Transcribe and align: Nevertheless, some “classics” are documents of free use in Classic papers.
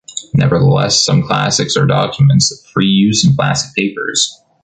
Nevertheless, 0.33 1.05
some 1.05 1.21
“classics” 1.21 1.77
are 1.77 1.85
documents 1.85 2.51
of 2.51 2.65
free 2.71 2.87
use 2.89 3.23
in 3.23 3.35
Classic 3.35 3.69
papers. 3.75 4.41